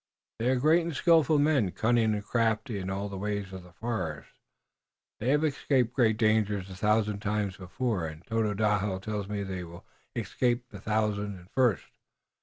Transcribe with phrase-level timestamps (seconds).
[0.39, 3.73] "They are great and skillful men, cunning and crafty in all the ways of the
[3.73, 4.31] forest.
[5.19, 9.85] They have escaped great dangers a thousand times before and Tododaho tells me they will
[10.15, 11.85] escape the thousand and first.